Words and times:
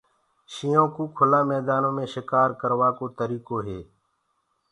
شيِنهو 0.53 0.85
ڪوُ 0.95 1.03
ڪُلآ 1.17 1.39
ميدآنو 1.51 1.89
مي 1.95 2.05
شڪآر 2.13 2.49
ڪروآ 2.61 2.89
ڪي 2.97 3.05
ڏآنهنٚ 3.17 3.67
هي۔ 3.69 3.79